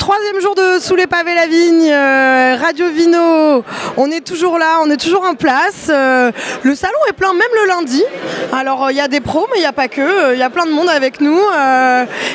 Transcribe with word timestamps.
Troisième 0.00 0.40
jour 0.40 0.54
de 0.54 0.78
Sous 0.80 0.96
les 0.96 1.06
pavés 1.06 1.34
la 1.34 1.46
vigne, 1.46 1.88
euh, 1.92 2.56
Radio 2.58 2.88
Vino. 2.88 3.62
On 3.98 4.10
est 4.10 4.22
toujours 4.26 4.58
là, 4.58 4.78
on 4.82 4.90
est 4.90 4.96
toujours 4.96 5.24
en 5.24 5.34
place. 5.34 5.88
Euh, 5.90 6.32
le 6.62 6.74
salon 6.74 6.96
est 7.10 7.12
plein 7.12 7.34
même 7.34 7.42
le 7.62 7.68
lundi. 7.68 8.02
Alors 8.50 8.86
euh, 8.86 8.92
il 8.92 8.96
y 8.96 9.00
a 9.00 9.08
des 9.08 9.20
pros, 9.20 9.46
mais 9.52 9.58
il 9.58 9.60
n'y 9.60 9.66
a 9.66 9.72
pas 9.74 9.88
que. 9.88 10.32
Il 10.32 10.38
y 10.38 10.42
a 10.42 10.48
plein 10.48 10.64
de 10.64 10.70
monde 10.70 10.88
avec 10.88 11.20
nous. 11.20 11.38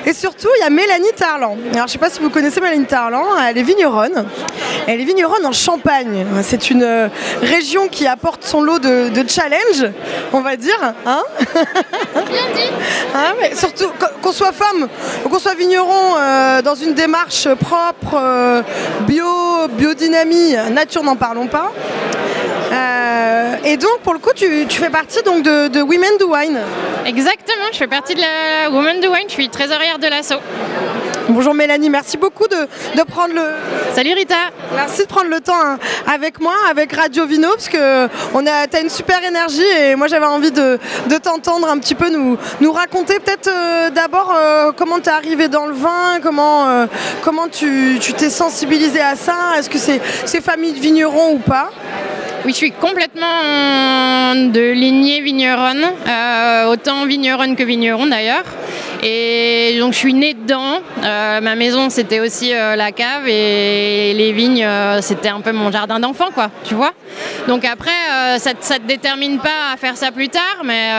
et 0.05 0.13
surtout, 0.13 0.47
il 0.59 0.61
y 0.61 0.63
a 0.63 0.69
Mélanie 0.69 1.11
Tarlan. 1.17 1.57
Alors 1.73 1.75
je 1.75 1.81
ne 1.81 1.87
sais 1.87 1.97
pas 1.97 2.11
si 2.11 2.19
vous 2.21 2.29
connaissez 2.29 2.61
Mélanie 2.61 2.85
Tarlan, 2.85 3.23
elle 3.49 3.57
est 3.57 3.63
vigneronne. 3.63 4.25
Elle 4.87 5.01
est 5.01 5.05
vigneronne 5.05 5.45
en 5.45 5.51
Champagne. 5.51 6.23
C'est 6.43 6.69
une 6.69 7.09
région 7.41 7.87
qui 7.87 8.05
apporte 8.05 8.43
son 8.43 8.61
lot 8.61 8.77
de, 8.77 9.09
de 9.09 9.27
challenge, 9.27 9.91
on 10.33 10.41
va 10.41 10.55
dire. 10.55 10.79
Hein 11.07 11.23
Hein, 13.17 13.33
mais 13.39 13.55
surtout 13.55 13.87
qu- 13.99 14.05
qu'on 14.21 14.31
soit 14.33 14.51
femme 14.51 14.87
qu'on 15.29 15.39
soit 15.39 15.53
vigneron 15.55 16.15
dans 16.63 16.75
une 16.75 16.93
démarche 16.93 17.47
propre, 17.55 18.15
euh, 18.15 18.61
bio, 19.01 19.67
biodynamie, 19.69 20.55
nature 20.71 21.03
n'en 21.03 21.15
parlons 21.15 21.47
pas. 21.47 21.71
Euh, 22.71 23.55
et 23.63 23.77
donc 23.77 23.99
pour 24.03 24.13
le 24.13 24.19
coup 24.19 24.31
tu, 24.35 24.65
fais 24.69 24.89
partie 24.89 25.21
donc 25.23 25.43
de, 25.43 25.67
de 25.67 25.81
Women 25.81 26.17
do 26.19 26.33
Wine. 26.33 26.59
Exactement, 27.05 27.65
je 27.71 27.77
fais 27.77 27.87
partie 27.87 28.15
de 28.15 28.21
la 28.21 28.69
Woman 28.69 28.99
do 28.99 29.11
Wine, 29.11 29.25
je 29.27 29.33
suis 29.33 29.49
trésorière 29.49 29.99
de 29.99 30.07
l'assaut. 30.07 30.41
Bonjour 31.27 31.55
Mélanie, 31.55 31.89
merci 31.89 32.17
beaucoup 32.17 32.47
de, 32.47 32.67
de 32.95 33.03
prendre 33.03 33.33
le. 33.33 33.41
Salut 33.95 34.13
Rita 34.13 34.35
Merci 34.75 35.01
de 35.01 35.07
prendre 35.07 35.29
le 35.31 35.39
temps 35.39 35.59
hein, 35.59 35.79
avec 36.05 36.39
moi, 36.39 36.53
avec 36.69 36.93
Radio 36.93 37.25
Vino, 37.25 37.49
parce 37.49 37.67
que 37.67 38.07
on 38.35 38.45
a, 38.45 38.67
t'as 38.67 38.81
une 38.81 38.91
super 38.91 39.23
énergie 39.23 39.63
et 39.63 39.95
moi 39.95 40.05
j'avais 40.05 40.27
envie 40.27 40.51
de, 40.51 40.77
de 41.09 41.17
t'entendre 41.17 41.67
un 41.67 41.79
petit 41.79 41.95
peu 41.95 42.09
nous, 42.11 42.37
nous 42.61 42.71
raconter 42.71 43.19
peut-être 43.19 43.47
euh, 43.47 43.89
d'abord 43.89 44.35
euh, 44.35 44.71
comment 44.75 44.99
t'es 44.99 45.09
arrivé 45.09 45.47
dans 45.47 45.65
le 45.65 45.73
vin, 45.73 46.19
comment, 46.21 46.69
euh, 46.69 46.85
comment 47.23 47.47
tu, 47.47 47.97
tu 47.99 48.13
t'es 48.13 48.29
sensibilisé 48.29 49.01
à 49.01 49.15
ça, 49.15 49.33
est-ce 49.57 49.69
que 49.69 49.79
c'est, 49.79 50.01
c'est 50.25 50.43
famille 50.43 50.73
de 50.73 50.79
vignerons 50.79 51.33
ou 51.33 51.39
pas? 51.39 51.71
Oui, 52.45 52.51
je 52.51 52.57
suis 52.57 52.71
complètement 52.71 54.35
de 54.35 54.71
lignée 54.71 55.21
vigneronne, 55.21 55.83
autant 56.69 57.07
vigneronne 57.07 57.55
que 57.55 57.63
vigneron 57.63 58.05
d'ailleurs. 58.05 58.43
Et 59.07 59.77
donc 59.79 59.93
je 59.93 59.99
suis 59.99 60.15
née 60.15 60.33
dedans. 60.33 60.79
Euh, 61.03 61.39
ma 61.39 61.53
maison 61.53 61.91
c'était 61.91 62.19
aussi 62.19 62.51
euh, 62.51 62.75
la 62.75 62.91
cave 62.91 63.27
et 63.27 64.13
les 64.15 64.31
vignes 64.31 64.65
euh, 64.65 64.99
c'était 64.99 65.29
un 65.29 65.41
peu 65.41 65.51
mon 65.51 65.71
jardin 65.71 65.99
d'enfant 65.99 66.29
quoi, 66.33 66.49
tu 66.63 66.73
vois. 66.73 66.91
Donc 67.47 67.65
après 67.65 67.91
ça, 68.39 68.53
ne 68.53 68.77
te 68.79 68.87
détermine 68.87 69.37
pas 69.37 69.73
à 69.73 69.77
faire 69.77 69.95
ça 69.95 70.11
plus 70.11 70.29
tard, 70.29 70.63
mais 70.63 70.89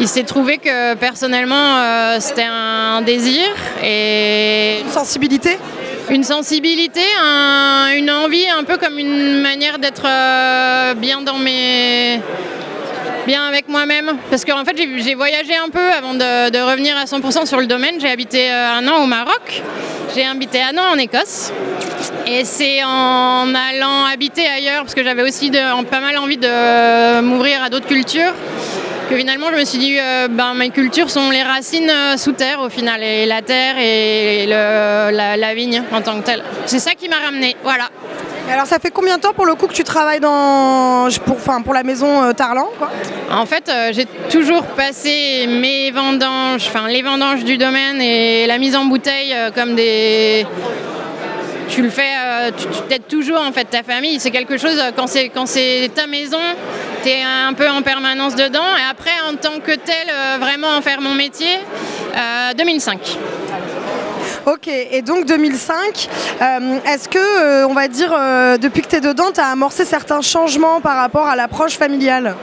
il 0.00 0.08
s'est 0.08 0.24
trouvé 0.24 0.58
que 0.58 0.94
personnellement 0.94 2.18
c'était 2.18 2.46
un 2.50 3.00
désir 3.02 3.44
et 3.82 4.80
Une 4.84 4.90
sensibilité? 4.90 5.56
Une 6.10 6.24
sensibilité, 6.24 7.00
un- 7.22 7.92
une 7.96 8.10
envie, 8.10 8.46
un 8.48 8.64
peu 8.64 8.76
comme 8.76 8.98
une 8.98 9.40
manière 9.40 9.78
d'être 9.78 10.06
bien 10.96 11.22
dans 11.22 11.38
mes 11.38 12.20
bien 13.26 13.44
avec 13.46 13.68
moi-même. 13.68 14.16
Parce 14.30 14.44
qu'en 14.44 14.64
fait, 14.64 14.76
j'ai 14.76 15.14
voyagé 15.14 15.54
un 15.56 15.68
peu 15.68 15.92
avant 15.92 16.14
de, 16.14 16.70
revenir 16.70 16.96
à 16.96 17.04
100% 17.04 17.46
sur 17.46 17.60
le 17.60 17.66
domaine. 17.66 17.96
J'ai 18.00 18.10
habité 18.10 18.50
euh, 18.50 18.72
un 18.78 18.86
an 18.88 19.02
au 19.02 19.06
Maroc, 19.06 19.62
j'ai 20.14 20.24
habité 20.24 20.60
un 20.62 20.76
an 20.78 20.92
en 20.94 20.98
Écosse. 20.98 21.52
Et 22.26 22.44
c'est 22.44 22.82
en 22.84 23.54
allant 23.54 24.04
habiter 24.06 24.46
ailleurs, 24.46 24.82
parce 24.82 24.94
que 24.94 25.04
j'avais 25.04 25.22
aussi 25.22 25.50
en- 25.74 25.84
pas 25.84 26.00
mal 26.00 26.16
envie 26.16 26.38
de 26.38 27.20
m'ouvrir 27.20 27.62
à 27.62 27.68
d'autres 27.68 27.86
cultures, 27.86 28.32
que 29.10 29.16
finalement 29.16 29.48
je 29.52 29.58
me 29.58 29.64
suis 29.64 29.78
dit, 29.78 29.98
euh, 30.00 30.28
ben, 30.30 30.54
mes 30.54 30.70
cultures 30.70 31.10
sont 31.10 31.28
les 31.30 31.42
racines 31.42 31.90
euh, 31.90 32.16
sous 32.16 32.32
terre 32.32 32.60
au 32.60 32.70
final, 32.70 33.02
et 33.02 33.26
la 33.26 33.42
terre 33.42 33.74
et 33.78 34.46
la 34.46 35.54
vigne 35.54 35.82
en 35.92 36.00
tant 36.00 36.18
que 36.18 36.24
telle. 36.24 36.42
C'est 36.64 36.78
ça 36.78 36.92
qui 36.92 37.10
m'a 37.10 37.18
ramené, 37.18 37.56
voilà. 37.62 37.90
Alors 38.50 38.66
ça 38.66 38.78
fait 38.78 38.90
combien 38.90 39.16
de 39.16 39.22
temps 39.22 39.32
pour 39.32 39.46
le 39.46 39.54
coup 39.54 39.66
que 39.66 39.72
tu 39.72 39.84
travailles 39.84 40.20
dans, 40.20 41.08
pour, 41.24 41.36
pour 41.38 41.74
la 41.74 41.82
maison 41.82 42.22
euh, 42.22 42.32
Tarlan 42.32 42.68
quoi? 42.78 42.90
En 43.32 43.46
fait, 43.46 43.68
euh, 43.68 43.90
j'ai 43.92 44.06
toujours 44.30 44.62
passé 44.62 45.46
mes 45.48 45.90
vendanges, 45.90 46.66
enfin 46.68 46.86
les 46.88 47.02
vendanges 47.02 47.42
du 47.44 47.56
domaine 47.56 48.00
et 48.00 48.46
la 48.46 48.58
mise 48.58 48.76
en 48.76 48.84
bouteille 48.84 49.32
euh, 49.34 49.50
comme 49.50 49.74
des. 49.74 50.46
Tu 51.68 51.82
le 51.82 51.88
fais, 51.88 52.12
euh, 52.22 52.50
tu 52.56 52.66
tu 52.66 52.82
t'aides 52.88 53.08
toujours 53.08 53.40
en 53.40 53.50
fait 53.50 53.64
ta 53.64 53.82
famille. 53.82 54.20
C'est 54.20 54.30
quelque 54.30 54.58
chose 54.58 54.80
quand 54.94 55.06
c'est 55.06 55.30
quand 55.30 55.46
c'est 55.46 55.90
ta 55.94 56.06
maison, 56.06 56.38
tu 57.02 57.08
es 57.08 57.22
un 57.22 57.54
peu 57.54 57.68
en 57.68 57.80
permanence 57.80 58.36
dedans. 58.36 58.76
Et 58.76 58.90
après, 58.90 59.10
en 59.28 59.36
tant 59.36 59.58
que 59.58 59.72
tel, 59.72 60.12
vraiment 60.38 60.68
en 60.76 60.82
faire 60.82 61.00
mon 61.00 61.14
métier, 61.14 61.58
euh, 62.14 62.52
2005. 62.56 62.98
Ok, 64.46 64.68
et 64.68 65.00
donc 65.00 65.24
2005, 65.24 66.08
euh, 66.42 66.78
est-ce 66.86 67.08
que, 67.08 67.18
euh, 67.18 67.66
on 67.66 67.72
va 67.72 67.88
dire, 67.88 68.12
euh, 68.14 68.58
depuis 68.58 68.82
que 68.82 68.88
tu 68.88 68.96
es 68.96 69.00
dedans, 69.00 69.32
tu 69.32 69.40
as 69.40 69.46
amorcé 69.46 69.86
certains 69.86 70.20
changements 70.20 70.82
par 70.82 70.96
rapport 70.96 71.26
à 71.26 71.34
l'approche 71.34 71.78
familiale? 71.78 72.36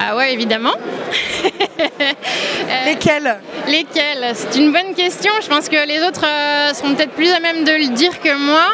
Ah 0.00 0.16
ouais, 0.16 0.32
évidemment. 0.32 0.74
Lesquels 2.86 3.36
Lesquels 3.68 4.32
C'est 4.34 4.56
une 4.58 4.72
bonne 4.72 4.94
question. 4.94 5.30
Je 5.42 5.48
pense 5.48 5.68
que 5.68 5.86
les 5.86 6.02
autres 6.02 6.24
euh, 6.26 6.72
seront 6.74 6.94
peut-être 6.94 7.12
plus 7.12 7.30
à 7.30 7.40
même 7.40 7.64
de 7.64 7.72
le 7.72 7.88
dire 7.88 8.20
que 8.20 8.34
moi. 8.36 8.64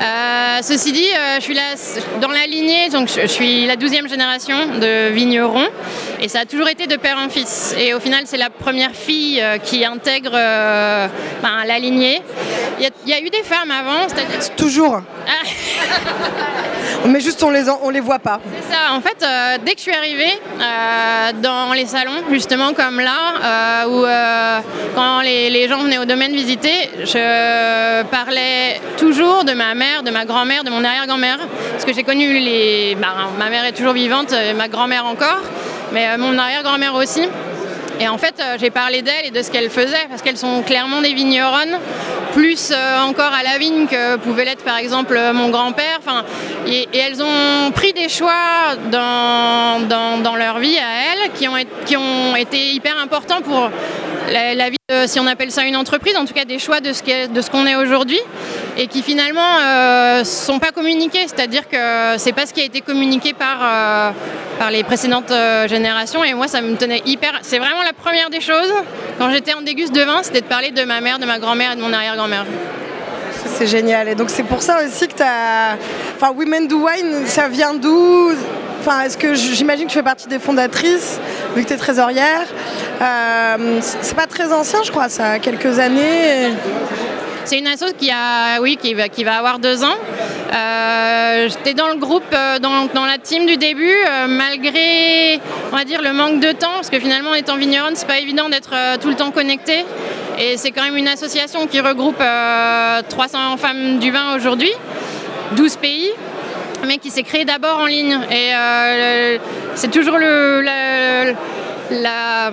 Euh, 0.00 0.58
ceci 0.62 0.90
dit, 0.92 1.06
euh, 1.16 1.36
je 1.36 1.42
suis 1.42 1.54
là 1.54 1.62
dans 2.20 2.28
la 2.30 2.46
lignée, 2.46 2.88
donc 2.88 3.08
je, 3.08 3.20
je 3.22 3.26
suis 3.26 3.66
la 3.66 3.76
douzième 3.76 4.08
génération 4.08 4.56
de 4.80 5.10
vignerons, 5.10 5.68
et 6.20 6.28
ça 6.28 6.40
a 6.40 6.44
toujours 6.44 6.68
été 6.68 6.86
de 6.88 6.96
père 6.96 7.18
en 7.24 7.28
fils. 7.28 7.74
Et 7.78 7.94
au 7.94 8.00
final, 8.00 8.22
c'est 8.26 8.36
la 8.36 8.50
première 8.50 8.92
fille 8.92 9.40
euh, 9.40 9.58
qui 9.58 9.84
intègre 9.84 10.32
euh, 10.34 11.06
ben, 11.40 11.64
la 11.66 11.78
lignée. 11.78 12.20
Il 12.78 12.84
y, 12.84 12.86
a, 12.86 12.90
il 13.06 13.10
y 13.10 13.14
a 13.14 13.20
eu 13.20 13.30
des 13.30 13.42
femmes 13.44 13.70
avant, 13.70 14.06
Toujours. 14.56 15.02
Ah. 15.28 15.46
Mais 17.06 17.20
juste 17.20 17.42
on 17.42 17.50
les, 17.50 17.68
en- 17.68 17.80
on 17.82 17.90
les 17.90 18.00
voit 18.00 18.18
pas. 18.18 18.40
C'est 18.60 18.72
ça, 18.74 18.92
en 18.92 19.00
fait, 19.00 19.16
euh, 19.24 19.58
dès 19.64 19.72
que 19.72 19.78
je 19.78 19.82
suis 19.82 19.94
arrivée 19.94 20.38
euh, 20.60 21.32
dans 21.40 21.72
les 21.74 21.86
salons, 21.86 22.22
justement 22.32 22.72
comme 22.72 22.98
là, 23.00 23.31
euh, 23.31 23.31
où 23.88 24.04
euh, 24.04 24.60
quand 24.94 25.20
les, 25.22 25.68
gens 25.68 25.78
venaient 25.78 25.98
au 25.98 26.04
domaine 26.04 26.32
visiter, 26.32 26.90
je 27.04 28.02
parlais 28.04 28.80
toujours 28.98 29.44
de 29.44 29.52
ma 29.52 29.74
mère, 29.74 30.02
de 30.02 30.10
ma 30.10 30.24
grand-mère, 30.24 30.64
de 30.64 30.70
mon 30.70 30.84
arrière-grand-mère, 30.84 31.38
parce 31.72 31.84
que 31.84 31.92
j'ai 31.92 32.02
connu 32.02 32.38
les... 32.38 32.96
bah, 33.00 33.14
ma 33.38 33.48
mère 33.48 33.64
est 33.64 33.72
toujours 33.72 33.92
vivante, 33.92 34.32
et 34.32 34.54
ma 34.54 34.68
grand-mère 34.68 35.06
encore, 35.06 35.42
mais 35.92 36.08
euh, 36.08 36.18
mon 36.18 36.38
arrière-grand-mère 36.38 36.94
aussi. 36.94 37.22
Et 38.00 38.08
en 38.08 38.18
fait, 38.18 38.34
euh, 38.40 38.56
j'ai 38.58 38.70
parlé 38.70 39.02
d'elles 39.02 39.26
et 39.26 39.30
de 39.30 39.42
ce 39.42 39.50
qu'elles 39.50 39.70
faisaient, 39.70 40.06
parce 40.08 40.22
qu'elles 40.22 40.38
sont 40.38 40.62
clairement 40.62 41.00
des 41.00 41.14
vigneronnes, 41.14 41.78
plus 42.32 42.70
euh, 42.72 43.00
encore 43.00 43.32
à 43.32 43.42
la 43.42 43.58
vigne 43.58 43.86
que 43.86 44.16
pouvait 44.16 44.44
l'être 44.44 44.64
par 44.64 44.78
exemple 44.78 45.16
euh, 45.16 45.32
mon 45.32 45.50
grand-père. 45.50 46.00
Et, 46.66 46.88
elles 46.96 47.22
ont 47.22 47.70
pris 47.72 47.92
des 47.92 48.08
choix 48.08 48.32
dans, 48.90 50.36
leur 50.36 50.58
vie 50.58 50.78
à 50.78 51.24
elles 51.24 51.30
qui 51.34 51.48
ont, 51.48 52.36
été- 52.36 52.72
hyper 52.72 52.98
importants 52.98 53.42
pour 53.42 53.70
la, 54.32 54.70
vie, 54.70 54.76
si 55.06 55.20
on 55.20 55.26
appelle 55.26 55.50
ça 55.50 55.64
une 55.64 55.76
entreprise, 55.76 56.16
en 56.16 56.24
tout 56.24 56.34
cas 56.34 56.44
des 56.44 56.58
choix 56.58 56.80
de 56.80 56.92
ce 56.92 57.50
qu'on 57.50 57.66
est 57.66 57.76
aujourd'hui, 57.76 58.20
et 58.76 58.86
qui 58.86 59.02
finalement 59.02 59.58
ne 59.58 60.24
sont 60.24 60.58
pas 60.58 60.70
communiqués. 60.70 61.26
C'est-à-dire 61.26 61.68
que 61.68 62.18
c'est 62.18 62.32
pas 62.32 62.46
ce 62.46 62.52
qui 62.52 62.60
a 62.60 62.64
été 62.64 62.80
communiqué 62.80 63.32
par, 63.32 63.58
euh, 63.62 64.10
par 64.58 64.70
les 64.70 64.84
précédentes 64.84 65.30
euh, 65.30 65.68
générations. 65.68 66.24
Et 66.24 66.34
moi, 66.34 66.48
ça 66.48 66.60
me 66.60 66.76
tenait 66.76 67.02
hyper. 67.06 67.32
C'est 67.42 67.58
vraiment 67.58 67.82
la 67.82 67.92
première 67.92 68.30
des 68.30 68.40
choses. 68.40 68.72
Quand 69.18 69.30
j'étais 69.30 69.54
en 69.54 69.62
déguste 69.62 69.94
de 69.94 70.02
vin, 70.02 70.20
c'était 70.22 70.40
de 70.40 70.46
parler 70.46 70.70
de 70.70 70.84
ma 70.84 71.00
mère, 71.00 71.18
de 71.18 71.26
ma 71.26 71.38
grand-mère 71.38 71.72
et 71.72 71.76
de 71.76 71.80
mon 71.80 71.92
arrière-grand-mère. 71.92 72.46
C'est 73.46 73.66
génial. 73.66 74.08
Et 74.08 74.14
donc 74.14 74.30
c'est 74.30 74.42
pour 74.42 74.62
ça 74.62 74.78
aussi 74.84 75.08
que 75.08 75.14
tu 75.14 75.22
as... 75.22 75.76
Enfin, 76.16 76.32
Women 76.32 76.68
Do 76.68 76.86
Wine, 76.86 77.26
ça 77.26 77.48
vient 77.48 77.74
d'où? 77.74 78.32
Enfin, 78.80 79.02
est-ce 79.02 79.16
que 79.16 79.34
j'imagine 79.34 79.86
que 79.86 79.92
tu 79.92 79.98
fais 79.98 80.02
partie 80.02 80.26
des 80.26 80.40
fondatrices, 80.40 81.20
vu 81.54 81.62
que 81.62 81.68
tu 81.68 81.74
es 81.74 81.76
trésorière. 81.76 82.46
Euh, 83.00 83.78
c'est 83.80 84.16
pas 84.16 84.26
très 84.26 84.52
ancien, 84.52 84.82
je 84.82 84.90
crois, 84.90 85.08
ça 85.08 85.32
a 85.32 85.38
quelques 85.38 85.78
années. 85.78 86.48
C'est 87.44 87.58
une 87.58 87.66
asso 87.66 87.92
qui 87.98 88.10
a, 88.10 88.60
oui, 88.60 88.76
qui 88.76 89.24
va, 89.24 89.36
avoir 89.36 89.58
deux 89.58 89.82
ans. 89.82 89.96
Euh, 90.52 91.48
J'étais 91.48 91.74
dans 91.74 91.88
le 91.88 91.96
groupe, 91.96 92.22
euh, 92.32 92.58
dans, 92.58 93.06
la 93.06 93.18
team 93.18 93.46
du 93.46 93.56
début, 93.56 93.90
euh, 93.90 94.26
malgré, 94.28 95.40
on 95.72 95.76
va 95.76 95.84
dire, 95.84 96.02
le 96.02 96.12
manque 96.12 96.40
de 96.40 96.52
temps, 96.52 96.74
parce 96.74 96.90
que 96.90 97.00
finalement, 97.00 97.30
en 97.30 97.34
étant 97.34 97.56
vigneronne, 97.56 97.96
c'est 97.96 98.06
pas 98.06 98.20
évident 98.20 98.48
d'être 98.48 98.74
tout 99.00 99.08
le 99.08 99.16
temps 99.16 99.32
connecté. 99.32 99.84
Et 100.38 100.56
c'est 100.56 100.70
quand 100.70 100.82
même 100.82 100.96
une 100.96 101.08
association 101.08 101.66
qui 101.66 101.80
regroupe 101.80 102.20
euh, 102.20 103.02
300 103.08 103.56
femmes 103.56 103.98
du 103.98 104.10
vin 104.10 104.36
aujourd'hui, 104.36 104.72
12 105.52 105.76
pays 105.76 106.10
mais 106.84 106.98
qui 106.98 107.10
s'est 107.10 107.22
créée 107.22 107.44
d'abord 107.44 107.78
en 107.78 107.86
ligne. 107.86 108.18
Et 108.32 108.50
c'est 109.76 109.90
toujours 109.92 110.18
le, 110.18 111.32
la, 112.00 112.50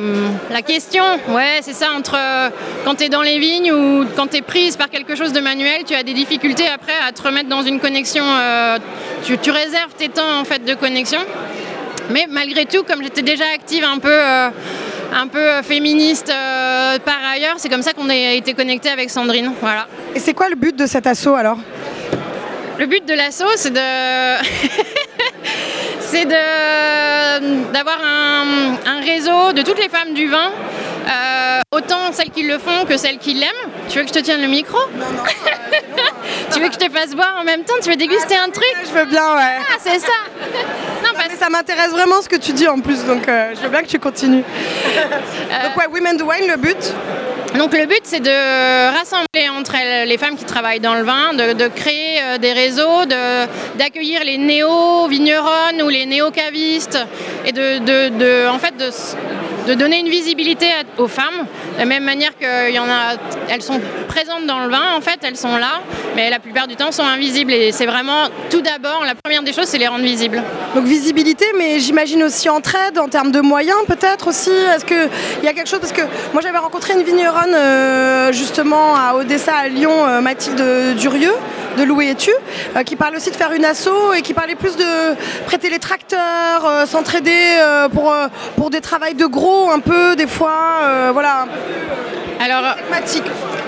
la 0.52 0.62
question, 0.62 1.04
ouais, 1.30 1.60
c'est 1.62 1.74
ça, 1.74 1.88
entre 1.96 2.16
euh, 2.18 2.50
quand 2.86 2.96
tu 2.96 3.06
es 3.06 3.10
dans 3.10 3.22
les 3.22 3.40
vignes 3.40 3.72
ou 3.72 4.06
quand 4.16 4.28
tu 4.28 4.38
es 4.38 4.42
prise 4.42 4.76
par 4.76 4.90
quelque 4.90 5.16
chose 5.16 5.32
de 5.34 5.40
manuel, 5.40 5.84
tu 5.86 5.94
as 5.96 6.04
des 6.04 6.14
difficultés 6.14 6.68
après 6.68 6.94
à 7.08 7.12
te 7.12 7.22
remettre 7.22 7.50
dans 7.50 7.62
une 7.62 7.80
connexion. 7.80 8.24
euh, 8.26 8.78
tu, 9.24 9.38
tu 9.38 9.52
réserves 9.52 9.94
tes 9.98 10.10
temps 10.10 10.40
en 10.40 10.44
fait 10.44 10.64
de 10.66 10.74
connexion. 10.74 11.20
Mais 12.10 12.28
malgré 12.30 12.66
tout, 12.66 12.84
comme 12.84 13.04
j'étais 13.04 13.22
déjà 13.22 13.46
active 13.54 13.84
un 13.84 14.00
peu 14.00 14.12
euh, 14.12 14.50
un 15.14 15.28
peu 15.28 15.62
féministe 15.64 16.32
par 17.06 17.18
ailleurs. 17.34 17.56
C'est 17.58 17.70
comme 17.70 17.82
ça 17.82 17.94
qu'on 17.94 18.10
a 18.10 18.16
été 18.16 18.54
connecté 18.54 18.90
avec 18.90 19.10
Sandrine. 19.10 19.52
Voilà. 19.60 19.88
Et 20.16 20.20
c'est 20.20 20.34
quoi 20.34 20.50
le 20.50 20.56
but 20.56 20.76
de 20.76 20.86
cet 20.86 21.08
assaut 21.08 21.36
alors? 21.36 21.58
Le 22.78 22.86
but 22.86 23.06
de 23.06 23.14
l'assaut, 23.14 23.46
c'est 23.56 23.74
de 23.74 23.80
c'est 26.00 26.26
d'avoir 27.74 28.00
un, 28.04 28.76
un, 28.86 29.00
réseau 29.02 29.54
de 29.54 29.62
toutes 29.62 29.80
les 29.80 29.90
femmes 29.90 30.14
du 30.14 30.28
vin, 30.28 30.52
euh, 31.08 31.60
autant 31.72 32.12
celles 32.12 32.32
qui 32.32 32.44
le 32.44 32.58
font 32.58 32.86
que 32.88 32.98
celles 32.98 33.18
qui 33.18 33.34
l'aiment. 33.34 33.72
Tu 33.90 33.98
veux 33.98 34.04
que 34.04 34.10
je 34.10 34.14
te 34.14 34.20
tienne 34.20 34.42
le 34.42 34.48
micro? 34.48 34.78
Non, 34.96 35.06
non. 35.12 35.24
Euh, 36.00 36.54
tu 36.54 36.60
veux 36.60 36.68
que 36.68 36.74
je 36.74 36.80
te 36.80 36.92
fasse 36.92 37.14
boire 37.14 37.38
en 37.40 37.44
même 37.44 37.64
temps? 37.64 37.76
Tu 37.82 37.90
veux 37.90 37.96
déguster 37.96 38.36
ah, 38.40 38.46
un 38.46 38.50
truc? 38.50 38.74
Je 38.86 38.92
veux 38.92 39.06
bien, 39.06 39.36
ouais. 39.36 39.58
Ah, 39.60 39.78
c'est 39.80 40.00
ça. 40.00 40.14
Non, 41.04 41.10
parce... 41.14 41.36
ça 41.38 41.50
m'intéresse 41.50 41.92
vraiment 41.92 42.22
ce 42.22 42.30
que 42.30 42.38
tu 42.38 42.54
dis 42.54 42.68
en 42.68 42.80
plus, 42.80 43.04
donc 43.06 43.28
euh, 43.28 43.54
je 43.56 43.62
veux 43.62 43.70
bien 43.70 43.82
que 43.82 43.88
tu 43.88 44.00
continues. 44.00 44.44
donc 45.64 45.78
ouais, 45.78 45.88
Women 45.92 46.18
do 46.18 46.26
Wine, 46.26 46.48
le 46.48 46.58
but? 46.58 46.94
Donc 47.58 47.74
le 47.74 47.86
but 47.86 48.02
c'est 48.04 48.20
de 48.20 48.98
rassembler 48.98 49.50
entre 49.50 49.76
elles 49.76 50.08
les 50.08 50.18
femmes 50.18 50.36
qui 50.36 50.46
travaillent 50.46 50.80
dans 50.80 50.96
le 50.96 51.04
vin, 51.04 51.34
de, 51.34 51.68
créer 51.68 52.22
euh, 52.22 52.38
des 52.38 52.54
réseaux, 52.54 53.06
d'accueillir 53.78 54.24
les 54.24 54.38
néo-vigneronnes 54.38 55.82
ou 55.84 55.90
les 55.90 56.06
néo-cavistes 56.06 57.00
et 57.46 57.52
de, 57.52 57.80
de, 57.80 58.48
donner 59.74 60.00
une 60.00 60.10
visibilité 60.10 60.68
aux 60.98 61.08
femmes, 61.08 61.46
de 61.74 61.80
la 61.80 61.86
même 61.86 62.04
manière 62.04 62.38
qu'il 62.38 62.48
elles 63.50 63.62
sont 63.62 63.80
présentes 64.08 64.46
dans 64.46 64.60
le 64.60 64.70
vin, 64.70 64.96
en 64.96 65.02
fait 65.02 65.20
elles 65.24 65.38
sont 65.38 65.58
là, 65.58 65.82
mais 66.16 66.30
la 66.30 66.40
plupart 66.40 66.68
du 66.68 66.76
temps 66.76 66.92
sont 66.92 67.04
invisibles 67.04 67.52
et 67.52 67.72
c'est 67.72 67.86
vraiment 67.86 68.26
tout 68.50 68.62
d'abord, 68.62 69.04
la 69.06 69.16
première 69.16 69.44
des 69.44 69.54
choses 69.54 69.66
c'est 69.66 69.78
les 69.78 69.88
rendre 69.88 70.04
visibles. 70.04 70.42
Donc 70.76 70.86
visibilité, 70.86 71.46
mais 71.58 71.80
j'imagine 71.80 72.24
aussi 72.24 72.50
entraide 72.50 72.98
en 72.98 73.08
termes 73.08 73.32
de 73.32 73.42
moyens 73.42 73.80
peut-être 73.88 74.28
aussi, 74.28 74.52
est-ce 74.52 74.86
qu'il 74.86 75.10
y 75.44 75.48
a 75.48 75.54
quelque 75.54 75.70
chose, 75.70 75.80
parce 75.80 75.94
que 75.94 76.04
moi 76.34 76.42
j'avais 76.42 76.58
rencontré 76.58 76.94
une 76.94 77.04
vigneronne 77.04 77.54
euh, 77.54 78.32
justement 78.32 78.96
à 78.96 79.16
Odessa, 79.16 79.56
à 79.56 79.68
Lyon, 79.68 80.08
euh, 80.08 80.22
Mathilde 80.22 80.96
Durieux 80.98 81.36
de 81.80 81.84
Louis 81.86 82.10
et 82.10 82.16
Tu, 82.16 82.32
euh, 82.76 82.84
qui 82.84 82.96
parle 82.96 83.16
aussi 83.16 83.32
de 83.32 83.36
faire 83.36 83.54
une 83.54 83.64
asso 83.64 84.14
et 84.18 84.22
qui 84.22 84.34
parlait 84.34 84.56
plus 84.56 84.76
de 84.76 85.16
prêter 85.46 85.70
les 85.70 85.80
tracteurs, 85.80 86.86
s'entraider 86.86 87.58
pour, 87.94 88.14
pour 88.58 88.70
des 88.70 88.82
travails 88.82 89.14
de 89.14 89.26
gros 89.26 89.70
un 89.72 89.80
peu 89.80 90.16
des 90.16 90.28
fois, 90.28 91.12
voilà. 91.14 91.48
Alors, 92.40 92.76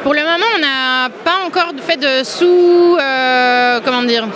pour 0.03 0.13
le 0.13 0.21
moment, 0.21 0.45
on 0.55 0.59
n'a 0.59 1.09
pas 1.23 1.45
encore 1.45 1.71
fait 1.85 1.97
de 1.97 2.23
sous, 2.23 2.97
comment 3.85 4.03
dire, 4.03 4.27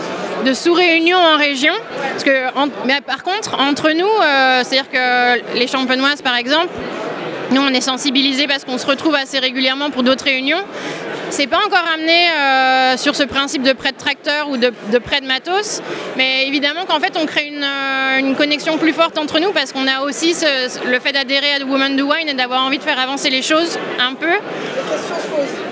de 0.46 0.54
sous-réunion 0.54 1.18
en 1.18 1.38
région. 1.38 1.74
Parce 2.12 2.24
que, 2.24 2.86
mais 2.86 3.02
par 3.02 3.24
contre, 3.24 3.60
entre 3.60 3.92
nous, 3.92 4.08
c'est-à-dire 4.64 4.90
que 4.90 5.58
les 5.58 5.68
champenoises, 5.68 6.22
par 6.22 6.36
exemple, 6.36 6.70
nous, 7.52 7.62
on 7.62 7.70
est 7.70 7.82
sensibilisés 7.82 8.48
parce 8.48 8.64
qu'on 8.66 8.78
se 8.78 8.88
retrouve 8.88 9.16
assez 9.16 9.40
régulièrement 9.40 9.90
pour 9.90 10.04
d'autres 10.04 10.26
réunions. 10.26 10.64
C'est 11.30 11.48
pas 11.48 11.58
encore 11.66 11.84
amené 11.94 12.30
euh, 12.30 12.98
sur 12.98 13.16
ce 13.16 13.24
principe 13.24 13.64
de 13.64 13.74
prêt 13.74 13.92
de 13.92 13.98
tracteur 13.98 14.50
ou 14.50 14.58
de, 14.58 14.70
prêt 15.00 15.22
de 15.22 15.26
matos, 15.26 15.82
mais 16.18 16.48
évidemment 16.48 16.86
qu'en 16.86 17.00
fait 17.00 17.18
on 17.20 17.26
crée 17.26 17.52
euh, 17.52 18.20
une, 18.20 18.36
connexion 18.36 18.78
plus 18.78 18.94
forte 18.94 19.18
entre 19.18 19.40
nous 19.40 19.52
parce 19.52 19.72
qu'on 19.72 19.88
a 19.88 20.02
aussi 20.02 20.36
le 20.86 21.00
fait 21.00 21.12
d'adhérer 21.12 21.56
à 21.56 21.66
Women 21.66 21.96
Do 21.96 22.12
Wine 22.12 22.30
et 22.30 22.34
d'avoir 22.34 22.64
envie 22.64 22.78
de 22.78 22.84
faire 22.84 23.00
avancer 23.00 23.30
les 23.30 23.42
choses 23.42 23.78
un 24.00 24.14
peu. 24.14 24.32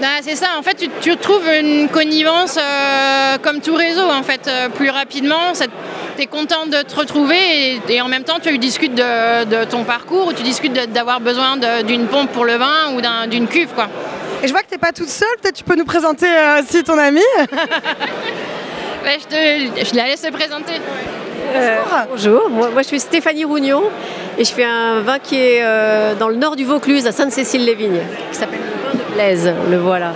Bah, 0.01 0.07
c'est 0.21 0.35
ça, 0.35 0.47
en 0.57 0.63
fait 0.63 0.75
tu, 0.75 0.89
tu 1.01 1.15
trouves 1.17 1.47
une 1.47 1.88
connivence 1.89 2.57
euh, 2.57 3.38
comme 3.41 3.61
tout 3.61 3.75
réseau 3.75 4.09
en 4.09 4.23
fait 4.23 4.49
plus 4.75 4.89
rapidement 4.89 5.53
tu 6.15 6.21
es 6.21 6.27
content 6.27 6.65
de 6.65 6.81
te 6.81 6.95
retrouver 6.95 7.81
et, 7.89 8.01
en 8.01 8.07
même 8.07 8.23
temps 8.23 8.39
tu 8.41 8.57
discutes 8.57 8.95
de, 8.95 9.65
ton 9.65 9.83
parcours 9.83 10.27
ou 10.27 10.33
tu 10.33 10.44
discutes 10.44 10.73
d'avoir 10.91 11.21
besoin 11.21 11.57
d'une 11.83 12.07
pompe 12.07 12.31
pour 12.31 12.45
le 12.45 12.56
vin 12.56 12.94
ou 12.95 13.29
d'une 13.29 13.47
cuve. 13.47 13.69
Quoi. 13.73 13.88
Et 14.44 14.48
je 14.48 14.51
vois 14.51 14.62
que 14.62 14.68
tu 14.68 14.74
n'es 14.74 14.78
pas 14.80 14.92
toute 14.92 15.07
seule, 15.07 15.28
peut-être 15.42 15.56
tu 15.56 15.63
peux 15.63 15.78
nous 15.78 15.86
présenter 15.86 16.28
euh, 16.28 16.62
aussi 16.62 16.84
ton 16.84 16.98
amie 16.98 17.22
je, 19.06 19.95
la 19.95 20.06
laisse 20.06 20.22
se 20.22 20.28
présenter. 20.31 20.74
Euh, 21.56 21.78
bonjour, 22.10 22.50
moi, 22.50 22.69
je 22.78 22.88
suis 22.88 23.00
Stéphanie 23.00 23.45
Rougnon 23.45 23.84
et 24.38 24.44
je 24.44 24.51
fais 24.51 24.66
un 24.66 25.00
vin 25.00 25.19
qui 25.19 25.38
est 25.38 25.62
euh, 25.63 26.13
dans 26.16 26.28
le 26.28 26.36
nord 26.36 26.57
du 26.57 26.66
Vaucluse, 26.66 27.07
à 27.07 27.13
Sainte-Cécile-les-Vignes, 27.13 28.01
qui 28.31 28.38
s'appelle 28.38 28.60
le 28.60 28.90
vin 28.90 28.94
de 28.94 29.13
Blaise, 29.13 29.54
le 29.69 29.78
voilà. 29.78 30.12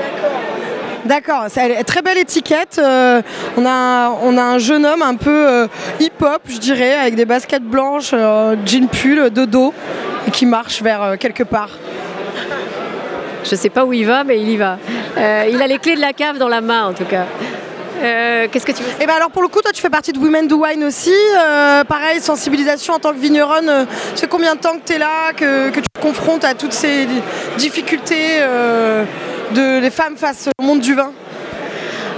D'accord, 1.08 1.46
c'est 1.48 1.86
très 1.86 2.02
belle 2.02 2.18
étiquette. 2.18 2.82
Euh, 2.84 3.22
on, 3.56 3.66
a, 3.66 4.10
on 4.24 4.38
a 4.38 4.42
un 4.42 4.58
jeune 4.58 4.86
homme 4.86 5.02
un 5.02 5.16
peu 5.16 5.48
euh, 5.48 5.68
hip-hop, 6.02 6.42
je 6.50 6.58
dirais, 6.58 6.96
avec 6.96 7.16
des 7.16 7.24
baskets 7.24 7.64
blanches, 7.64 8.12
euh, 8.12 8.58
jean 8.66 8.90
pull, 8.90 9.30
de 9.30 9.46
dos, 9.46 9.74
et 10.28 10.32
qui 10.32 10.46
marche 10.46 10.82
vers 10.82 11.18
quelque 11.18 11.44
part. 11.44 11.70
Je 13.48 13.56
ne 13.56 13.58
sais 13.58 13.70
pas 13.70 13.86
où 13.86 13.94
il 13.94 14.06
va, 14.06 14.24
mais 14.24 14.40
il 14.40 14.50
y 14.50 14.58
va. 14.58 14.78
il 15.18 15.62
a 15.62 15.68
les 15.68 15.80
clés 15.80 15.96
de 15.96 16.02
la 16.02 16.14
cave 16.14 16.38
dans 16.38 16.50
la 16.50 16.62
main, 16.62 16.88
en 16.88 16.94
tout 16.94 17.06
cas. 17.06 17.26
Qu'est-ce 18.52 18.66
que 18.66 18.72
tu 18.74 18.84
veux 18.84 18.90
Eh 19.02 19.08
ben 19.08 19.16
alors 19.16 19.32
pour 19.32 19.42
le 19.42 19.48
coup, 19.48 19.62
toi 19.62 19.72
tu 19.74 19.82
fais 19.82 19.90
partie 19.90 20.12
de 20.12 20.20
Women 20.20 20.48
Do 20.48 20.64
Wine 20.64 20.84
aussi. 20.84 21.14
pareil, 21.88 22.20
sensibilisation 22.22 22.94
en 22.94 23.00
tant 23.00 23.12
que 23.14 23.20
vigneronne. 23.20 23.88
c'est 24.16 24.28
combien 24.28 24.54
de 24.56 24.60
temps 24.60 24.78
que 24.78 24.94
tu 24.94 25.00
là, 25.00 25.34
que, 25.36 25.70
tu 25.70 25.82
te 25.82 26.00
confrontes 26.00 26.44
à 26.44 26.54
toutes 26.54 26.74
ces 26.74 27.08
difficultés 27.58 28.42
de 29.52 29.90
femmes 29.90 30.18
face 30.18 30.50
au 30.60 30.64
monde 30.64 30.82
du 30.82 30.94
vin? 30.94 31.12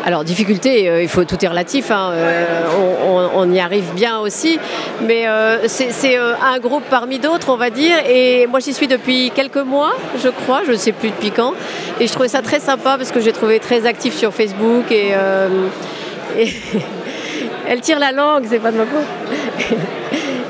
Alors 0.09 0.23
difficulté, 0.23 0.89
euh, 0.89 1.03
il 1.03 1.07
faut 1.07 1.23
tout 1.23 1.37
est 1.45 1.47
relatif. 1.47 1.91
Hein, 1.91 2.13
euh, 2.13 3.29
on, 3.35 3.51
y 3.51 3.59
arrive 3.59 3.93
bien 3.93 4.17
aussi, 4.17 4.57
mais 5.03 5.27
euh, 5.27 5.67
c'est 5.67 6.17
un 6.17 6.57
groupe 6.57 6.81
parmi 6.89 7.19
d'autres, 7.19 7.49
on 7.49 7.57
va 7.57 7.69
dire. 7.69 7.95
Et 8.09 8.47
moi, 8.47 8.59
j'y 8.59 8.73
suis 8.73 8.87
depuis 8.87 9.29
quelques 9.29 9.57
mois, 9.57 9.93
je 10.23 10.29
crois. 10.29 10.63
Je 10.65 10.71
ne 10.71 10.77
sais 10.77 10.93
plus 10.93 11.11
depuis 11.11 11.29
quand. 11.29 11.53
Et 11.99 12.07
je 12.07 12.11
trouvais 12.11 12.27
ça 12.27 12.41
très 12.41 12.59
sympa 12.59 12.97
parce 12.97 13.11
que 13.11 13.19
j'ai 13.19 13.33
trouvé 13.33 13.59
très 13.59 13.85
actif 13.85 14.15
sur 14.15 14.33
Facebook 14.33 14.91
et, 14.91 15.11
elle 17.67 17.81
tire 17.81 17.99
la 17.99 18.11
langue, 18.11 18.45
c'est 18.49 18.57
pas 18.57 18.71
de 18.71 18.77
ma 18.77 18.85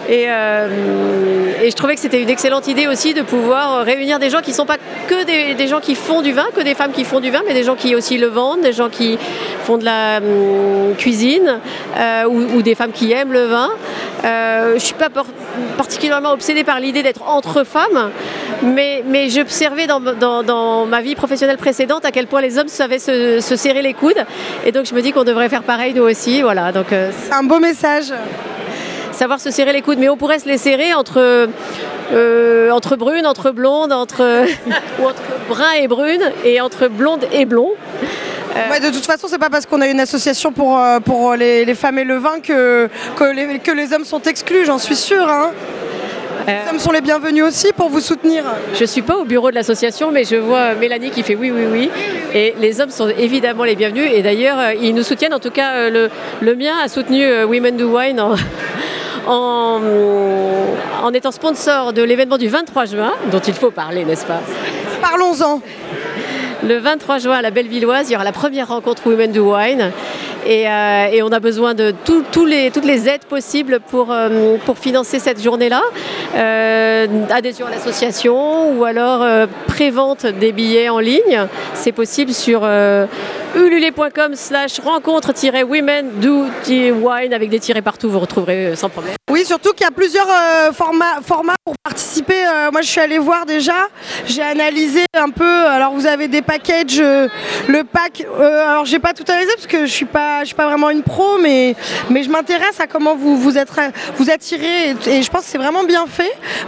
Euh, 0.10 1.54
et, 1.62 1.70
je 1.70 1.76
trouvais 1.76 1.96
que 1.96 2.02
c'était 2.02 2.22
une 2.22 2.30
excellente 2.30 2.68
idée 2.68 2.88
aussi 2.88 3.14
de 3.14 3.22
pouvoir 3.22 3.84
réunir 3.84 4.18
des 4.18 4.30
gens 4.30 4.42
qui 4.42 4.52
ne 4.52 4.56
sont 4.56 4.66
pas 4.66 4.78
que 5.08 5.56
des, 5.56 5.68
gens 5.68 5.80
qui 5.80 5.96
font 5.96 6.22
du 6.22 6.32
vin, 6.32 6.48
que 6.56 6.62
des 6.62 6.74
femmes 6.74 6.92
qui 6.92 7.04
font 7.04 7.20
du 7.20 7.30
vin, 7.30 7.42
mais 7.48 7.54
des 7.54 7.64
gens 7.64 7.76
qui 7.76 7.96
aussi 7.96 8.18
le 8.18 8.28
vendent, 8.28 8.62
des 8.62 8.74
gens 8.74 8.90
qui 8.90 9.20
font 9.64 9.78
de 9.78 9.86
la 9.86 10.18
hum, 10.18 10.96
cuisine 10.98 11.60
euh, 11.98 12.24
ou, 12.26 12.62
des 12.62 12.76
femmes 12.76 12.92
qui 12.92 13.12
aiment 13.12 13.34
le 13.34 13.46
vin. 13.46 13.70
Euh, 14.26 14.70
je 14.70 14.74
ne 14.76 14.80
suis 14.80 14.96
pas 14.96 15.10
particulièrement 15.78 16.32
obsédée 16.32 16.64
par 16.64 16.80
l'idée 16.80 17.04
d'être 17.04 17.28
entre 17.28 17.64
femmes, 17.64 18.12
mais, 18.64 19.04
mais 19.08 19.30
j'observais 19.30 19.86
dans, 19.88 20.86
ma 20.88 21.02
vie 21.02 21.16
professionnelle 21.16 21.58
précédente 21.58 22.04
à 22.06 22.12
quel 22.12 22.26
point 22.26 22.42
les 22.42 22.58
hommes 22.58 22.68
savaient 22.68 23.00
se, 23.00 23.40
serrer 23.40 23.82
les 23.82 23.94
coudes. 23.94 24.26
Et 24.66 24.72
donc 24.72 24.86
je 24.86 24.96
me 24.96 25.02
dis 25.02 25.12
qu'on 25.12 25.24
devrait 25.24 25.50
faire 25.50 25.64
pareil 25.64 25.94
nous 25.94 26.04
aussi. 26.04 26.42
Voilà, 26.42 26.72
donc, 26.72 26.88
un 26.92 27.44
beau 27.44 27.60
message 27.60 28.12
savoir 29.20 29.42
se 29.42 29.52
serrer 29.52 29.74
les 29.74 29.82
coudes. 29.82 30.00
Mais 30.00 30.10
on 30.10 30.18
pourrait 30.18 30.40
se 30.40 30.48
les 30.48 30.58
serrer 30.58 30.94
entre, 30.94 31.50
euh, 32.14 32.72
entre 32.72 32.96
brunes, 32.96 33.28
entre 33.28 33.52
blondes, 33.52 33.92
entre, 33.92 34.46
ou 35.00 35.06
entre 35.06 35.22
brun 35.50 35.74
et 35.82 35.88
brune, 35.88 36.32
et 36.46 36.62
entre 36.62 36.88
blonde 36.88 37.26
et 37.34 37.46
blond. 37.46 37.72
Euh, 38.56 38.80
de 38.80 38.94
toute 38.94 39.06
façon, 39.06 39.28
c'est 39.30 39.38
pas 39.38 39.50
parce 39.50 39.66
qu'on 39.66 39.82
a 39.82 39.88
une 39.88 40.00
association 40.00 40.52
pour, 40.52 40.80
euh, 40.80 41.00
pour 41.00 41.36
les, 41.36 41.76
femmes 41.76 42.00
et 42.00 42.04
le 42.04 42.18
vin 42.18 42.40
que, 42.40 42.90
que, 43.16 43.24
les, 43.26 43.60
que 43.60 43.72
les 43.72 43.94
hommes 43.94 44.06
sont 44.06 44.22
exclus, 44.22 44.66
j'en 44.66 44.80
suis 44.80 44.96
sûre. 44.96 45.28
Hein. 45.30 45.52
Les 46.48 46.72
hommes 46.72 46.80
sont 46.80 46.92
les 46.92 47.02
bienvenus 47.02 47.44
aussi 47.44 47.72
pour 47.74 47.90
vous 47.90 48.00
soutenir. 48.00 48.44
Je 48.74 48.82
ne 48.82 48.86
suis 48.88 49.04
pas 49.04 49.18
au 49.18 49.24
bureau 49.24 49.52
de 49.52 49.56
l'association, 49.56 50.10
mais 50.12 50.24
je 50.24 50.36
vois 50.38 50.74
Mélanie 50.74 51.12
qui 51.12 51.22
fait 51.22 51.36
oui, 51.36 51.52
oui, 51.52 51.66
oui. 51.72 51.92
Et 52.34 52.56
les 52.60 52.82
hommes 52.82 52.90
sont 52.90 53.08
évidemment 53.08 53.66
les 53.66 53.76
bienvenus. 53.76 54.10
Et 54.12 54.24
d'ailleurs, 54.24 54.72
ils 54.82 54.96
nous 54.96 55.04
soutiennent. 55.04 55.36
En 55.36 55.40
tout 55.40 55.52
cas, 55.52 55.92
le, 55.92 56.10
le 56.42 56.56
mien 56.56 56.74
a 56.84 56.88
soutenu 56.88 57.44
Women 57.44 57.78
Do 57.78 57.96
Wine 57.96 58.20
en, 58.20 58.34
en, 59.30 61.14
étant 61.14 61.32
sponsor 61.32 61.94
de 61.94 62.02
l'événement 62.02 62.38
du 62.38 62.48
23 62.48 62.86
juin, 62.86 63.14
dont 63.32 63.40
il 63.40 63.54
faut 63.54 63.72
parler, 63.72 64.06
n'est-ce 64.06 64.26
pas 64.26 64.42
Parlons-en. 65.02 65.62
Le 66.64 66.78
23 66.78 67.20
juin 67.20 67.36
à 67.36 67.42
la 67.42 67.52
Bellevilloise, 67.52 68.10
il 68.10 68.14
y 68.14 68.16
aura 68.16 68.26
la 68.26 68.32
première 68.32 68.68
rencontre 68.68 69.08
Women 69.08 69.32
do 69.32 69.56
Wine. 69.56 69.92
Euh, 70.48 71.06
et, 71.12 71.22
on 71.22 71.32
a 71.32 71.40
besoin 71.40 71.74
de 71.74 71.94
les, 72.46 72.72
toutes 72.72 72.86
les 72.86 73.08
aides 73.10 73.26
possibles 73.26 73.80
pour, 73.80 74.12
euh, 74.12 74.58
pour 74.66 74.78
financer 74.78 75.20
cette 75.20 75.42
journée-là. 75.42 75.82
Euh, 76.36 77.08
adhésion 77.30 77.68
à 77.68 77.72
l'association 77.72 78.78
ou 78.78 78.84
alors 78.84 79.26
prévente 79.68 80.26
des 80.26 80.52
billets 80.52 80.90
en 80.90 81.00
ligne. 81.00 81.48
C'est 81.74 81.92
possible 81.92 82.34
sur 82.34 82.68
ululé.com 83.56 84.36
slash 84.36 84.80
rencontre-women 84.80 86.20
do 86.20 86.46
wine 86.68 87.34
avec 87.34 87.50
des 87.50 87.60
tirets 87.60 87.82
partout, 87.82 88.10
vous 88.10 88.20
retrouverez 88.20 88.76
sans 88.76 88.90
problème. 88.90 89.16
Oui, 89.32 89.46
surtout 89.46 89.74
qu'il 89.74 89.86
y 89.86 89.88
a 89.88 89.92
plusieurs 89.92 90.28
formats, 90.74 91.20
formats 91.24 91.56
pour 91.64 91.76
participer. 91.84 92.44
moi, 92.72 92.82
je 92.82 92.88
suis 92.88 93.02
allée 93.02 93.18
voir 93.18 93.46
déjà, 93.46 93.88
j'ai 94.26 94.42
analysé 94.42 95.06
un 95.16 95.30
peu. 95.30 95.66
Alors, 95.68 95.94
vous 95.94 96.06
avez 96.06 96.28
des 96.28 96.42
packages, 96.42 97.00
le 97.00 97.84
pack. 97.84 98.26
alors, 98.40 98.86
j'ai 98.86 99.00
pas 99.00 99.14
tout 99.14 99.24
analysé 99.28 99.52
parce 99.56 99.68
que 99.68 99.86
je 99.86 99.92
suis 99.92 100.06
pas, 100.06 100.42
je 100.42 100.48
suis 100.48 100.56
pas 100.56 100.68
vraiment 100.68 100.90
une 100.90 101.04
pro, 101.04 101.38
mais, 101.40 101.76
mais 102.10 102.24
je 102.24 102.30
m'intéresse 102.30 102.80
à 102.80 102.88
comment 102.88 103.16
vous 103.16 103.38
vous 103.38 103.58
êtes 103.58 103.70
vous 104.18 104.30
attirez 104.30 104.90
et, 104.90 105.10
et 105.10 105.24
je 105.24 105.30
pense 105.30 105.42
que 105.42 105.48
c'est 105.48 105.58
vraiment 105.58 105.84
bien 105.84 106.06
fait. 106.08 106.19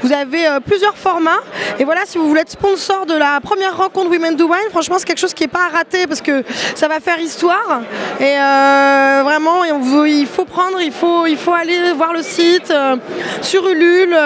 Vous 0.01 0.11
avez 0.11 0.47
euh, 0.47 0.59
plusieurs 0.59 0.97
formats. 0.97 1.41
Et 1.79 1.83
voilà, 1.83 2.01
si 2.05 2.17
vous 2.17 2.27
voulez 2.27 2.41
être 2.41 2.51
sponsor 2.51 3.05
de 3.05 3.13
la 3.13 3.39
première 3.41 3.77
rencontre 3.77 4.09
Women 4.09 4.35
Do 4.35 4.45
Wine, 4.45 4.69
franchement 4.71 4.95
c'est 4.97 5.05
quelque 5.05 5.19
chose 5.19 5.33
qui 5.33 5.43
est 5.43 5.47
pas 5.47 5.67
à 5.71 5.77
rater 5.77 6.07
parce 6.07 6.21
que 6.21 6.43
ça 6.75 6.87
va 6.87 6.99
faire 6.99 7.19
histoire. 7.19 7.81
Et 8.19 8.23
euh, 8.23 9.21
vraiment 9.23 9.63
il 9.63 10.25
faut 10.25 10.45
prendre, 10.45 10.81
il 10.81 10.91
faut, 10.91 11.25
il 11.25 11.37
faut 11.37 11.53
aller 11.53 11.91
voir 11.93 12.13
le 12.13 12.21
site 12.21 12.71
euh, 12.71 12.95
sur 13.41 13.67
Ulule, 13.67 14.17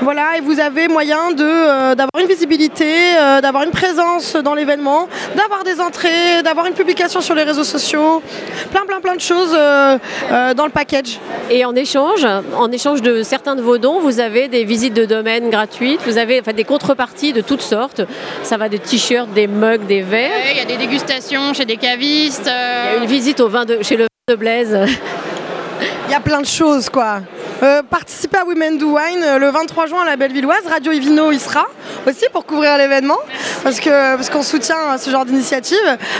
voilà. 0.00 0.36
Et 0.38 0.40
vous 0.40 0.60
avez 0.60 0.88
moyen 0.88 1.32
d'avoir 1.32 2.20
une 2.20 2.26
visibilité, 2.26 3.14
d'avoir 3.42 3.64
une 3.64 3.70
présence 3.70 4.36
dans 4.36 4.54
l'événement, 4.54 5.08
d'avoir 5.36 5.64
des 5.64 5.80
entrées, 5.80 6.42
d'avoir 6.42 6.66
une 6.66 6.74
publication 6.74 7.20
sur 7.20 7.34
les 7.34 7.42
réseaux 7.42 7.64
sociaux, 7.64 8.22
plein 8.70 8.84
plein 8.86 9.00
plein 9.00 9.14
de 9.14 9.20
choses 9.20 9.52
dans 9.52 10.64
le 10.64 10.70
package. 10.70 11.18
Et 11.50 11.64
en 11.64 11.74
échange, 11.74 12.26
en 12.56 12.70
échange 12.70 13.02
de 13.02 13.22
certains 13.22 13.56
de 13.56 13.62
vos 13.62 13.78
dons, 13.78 14.00
vous 14.00 14.20
avez 14.20 14.48
des 14.48 14.59
visites 14.64 14.94
de 14.94 15.04
domaine 15.04 15.50
gratuites, 15.50 16.00
vous 16.06 16.18
avez 16.18 16.40
enfin, 16.40 16.52
des 16.52 16.64
contreparties 16.64 17.32
de 17.32 17.40
toutes 17.40 17.62
sortes. 17.62 18.02
Ça 18.42 18.56
va 18.56 18.68
de 18.68 18.76
t-shirts, 18.76 19.32
des 19.32 19.46
mugs, 19.46 19.86
des 19.86 20.02
verres. 20.02 20.30
Ouais, 20.30 20.52
Il 20.52 20.58
y 20.58 20.60
a 20.60 20.64
des 20.64 20.76
dégustations 20.76 21.52
chez 21.54 21.64
des 21.64 21.76
cavistes. 21.76 22.46
euh, 22.46 22.84
Il 22.92 22.96
y 22.96 23.00
a 23.00 23.02
une 23.04 23.08
visite 23.10 23.40
au 23.40 23.48
vin 23.48 23.64
de, 23.64 23.78
chez 23.82 23.96
le 23.96 24.04
vin 24.04 24.34
de 24.34 24.36
Blaise. 24.36 24.78
Il 26.08 26.12
y 26.12 26.14
a 26.14 26.20
plein 26.20 26.40
de 26.40 26.46
choses 26.46 26.88
quoi. 26.90 27.20
Euh, 27.62 27.82
participez 27.82 28.38
à 28.38 28.44
Women 28.44 28.78
Do 28.78 28.96
Wine 28.96 29.22
euh, 29.22 29.38
le 29.38 29.48
23 29.50 29.86
juin 29.86 30.02
à 30.02 30.04
la 30.06 30.16
Bellevilloise. 30.16 30.66
Radio 30.68 30.92
Evino 30.92 31.30
y 31.30 31.38
sera 31.38 31.66
aussi 32.06 32.24
pour 32.32 32.44
couvrir 32.46 32.76
l'événement 32.78 33.18
parce 33.62 33.80
que 33.80 34.16
parce 34.16 34.30
qu'on 34.30 34.42
soutient 34.42 34.76
euh, 34.94 34.98
ce 34.98 35.10
genre 35.10 35.24
d'initiative 35.24 35.78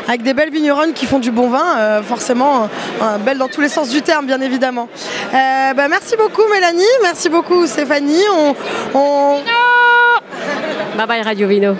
avec 0.09 0.23
des 0.23 0.35
belles 0.35 0.50
vigneronnes 0.50 0.92
qui 0.92 1.06
font 1.06 1.18
du 1.18 1.30
bon 1.30 1.49
vin, 1.49 1.76
euh, 1.78 2.02
forcément 2.02 2.68
euh, 3.02 3.18
belles 3.18 3.38
dans 3.38 3.49
tous 3.49 3.61
les 3.61 3.68
sens 3.68 3.88
du 3.90 4.02
terme 4.02 4.26
bien 4.26 4.40
évidemment. 4.40 4.88
Euh, 5.32 5.75
bah, 5.75 5.88
merci 5.88 6.16
beaucoup 6.16 6.42
Mélanie, 6.52 6.82
merci 7.02 7.28
beaucoup 7.28 7.66
Stéphanie. 7.66 8.23
On- 8.94 9.38
Bye 10.97 11.06
bye 11.06 11.23
Radio 11.23 11.49
Vino. 11.49 11.76